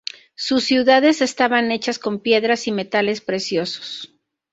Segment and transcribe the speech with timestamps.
[0.33, 4.11] Sus ciudades estaban hechas con piedras y metales preciosos.